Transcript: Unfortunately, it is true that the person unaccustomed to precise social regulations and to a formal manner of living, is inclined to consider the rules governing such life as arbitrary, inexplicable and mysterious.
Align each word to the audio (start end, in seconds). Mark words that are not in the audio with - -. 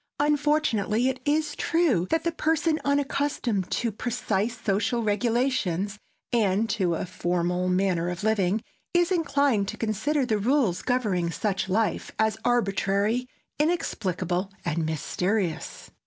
Unfortunately, 0.19 1.09
it 1.09 1.19
is 1.25 1.55
true 1.55 2.07
that 2.09 2.23
the 2.23 2.31
person 2.31 2.79
unaccustomed 2.83 3.69
to 3.69 3.91
precise 3.91 4.59
social 4.59 5.03
regulations 5.03 5.99
and 6.33 6.67
to 6.71 6.95
a 6.95 7.05
formal 7.05 7.69
manner 7.69 8.09
of 8.09 8.23
living, 8.23 8.63
is 8.95 9.11
inclined 9.11 9.67
to 9.67 9.77
consider 9.77 10.25
the 10.25 10.39
rules 10.39 10.81
governing 10.81 11.29
such 11.29 11.69
life 11.69 12.11
as 12.17 12.39
arbitrary, 12.43 13.27
inexplicable 13.59 14.51
and 14.65 14.87
mysterious. 14.87 15.91